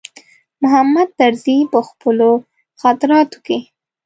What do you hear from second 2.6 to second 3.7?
خاطراتو کې.